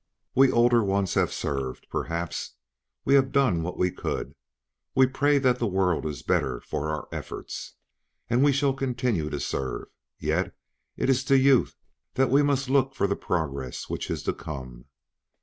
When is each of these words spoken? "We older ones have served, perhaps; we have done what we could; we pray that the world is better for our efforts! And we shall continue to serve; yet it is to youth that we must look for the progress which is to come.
"We 0.33 0.51
older 0.51 0.83
ones 0.83 1.13
have 1.13 1.31
served, 1.31 1.85
perhaps; 1.91 2.55
we 3.05 3.13
have 3.13 3.31
done 3.31 3.61
what 3.61 3.77
we 3.77 3.91
could; 3.91 4.33
we 4.95 5.05
pray 5.05 5.37
that 5.37 5.59
the 5.59 5.67
world 5.67 6.07
is 6.07 6.23
better 6.23 6.59
for 6.59 6.89
our 6.89 7.07
efforts! 7.11 7.75
And 8.27 8.43
we 8.43 8.51
shall 8.51 8.73
continue 8.73 9.29
to 9.29 9.39
serve; 9.39 9.89
yet 10.17 10.55
it 10.97 11.07
is 11.11 11.23
to 11.25 11.37
youth 11.37 11.75
that 12.15 12.31
we 12.31 12.41
must 12.41 12.67
look 12.67 12.95
for 12.95 13.05
the 13.05 13.15
progress 13.15 13.89
which 13.91 14.09
is 14.09 14.23
to 14.23 14.33
come. 14.33 14.85